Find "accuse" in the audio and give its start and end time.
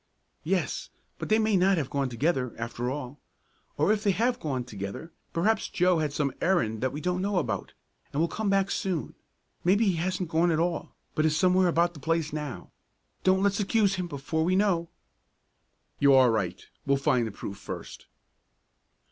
13.59-13.93